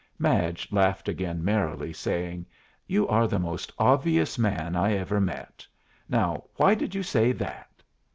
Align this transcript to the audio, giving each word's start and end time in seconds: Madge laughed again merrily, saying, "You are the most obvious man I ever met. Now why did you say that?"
Madge 0.17 0.67
laughed 0.71 1.07
again 1.07 1.45
merrily, 1.45 1.93
saying, 1.93 2.43
"You 2.87 3.07
are 3.07 3.27
the 3.27 3.37
most 3.37 3.71
obvious 3.77 4.39
man 4.39 4.75
I 4.75 4.93
ever 4.93 5.21
met. 5.21 5.63
Now 6.09 6.45
why 6.55 6.73
did 6.73 6.95
you 6.95 7.03
say 7.03 7.31
that?" 7.33 7.83